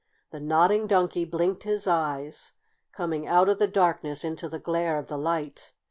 [0.31, 2.53] The Nodding Donkey blinked his eyes,
[2.91, 5.73] coming out of the darkness into the glare of the light.